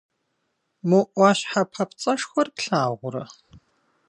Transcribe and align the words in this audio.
Мо 0.89 0.99
Ӏуащхьэ 1.11 1.61
папцӀэшхуэр 1.71 2.47
плъагъурэ? 2.55 3.25